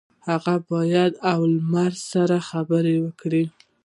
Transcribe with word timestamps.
هغه 0.27 0.53
له 0.57 0.61
باد 0.91 1.13
او 1.31 1.39
لمر 1.53 1.91
سره 2.11 2.35
خبرې 2.49 2.95
کوي. 3.19 3.45